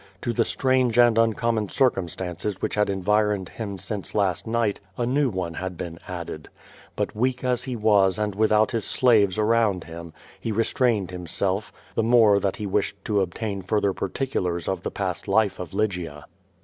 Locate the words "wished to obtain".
12.65-13.61